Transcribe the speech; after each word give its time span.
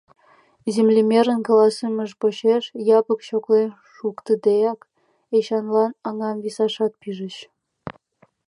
Землемерын 0.73 1.39
каласымыж 1.47 2.11
почеш, 2.21 2.63
Япык 2.97 3.19
чоклен 3.27 3.69
шуктыдеак, 3.93 4.79
Эчанлан 5.37 5.91
аҥам 6.07 6.37
висашат 6.43 6.93
пижыч. 7.01 7.35